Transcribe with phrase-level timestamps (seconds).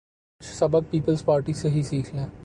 [0.41, 2.25] کچھ سبق پیپلزپارٹی سے ہی سیکھ لیں۔